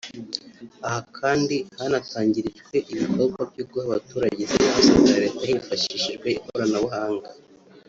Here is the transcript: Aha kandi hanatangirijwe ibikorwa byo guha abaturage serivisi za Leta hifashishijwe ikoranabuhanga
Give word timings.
Aha 0.87 1.01
kandi 1.19 1.55
hanatangirijwe 1.79 2.75
ibikorwa 2.91 3.41
byo 3.51 3.63
guha 3.69 3.85
abaturage 3.87 4.41
serivisi 4.53 4.91
za 5.07 5.15
Leta 5.23 5.43
hifashishijwe 5.51 6.27
ikoranabuhanga 6.37 7.29